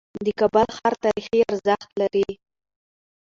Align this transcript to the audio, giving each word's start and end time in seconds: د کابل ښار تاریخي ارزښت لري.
د 0.25 0.27
کابل 0.39 0.67
ښار 0.77 0.93
تاریخي 1.03 1.39
ارزښت 1.49 1.89
لري. 2.01 2.27